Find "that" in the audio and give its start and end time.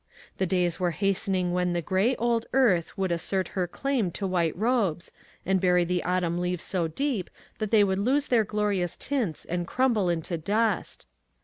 7.59-7.69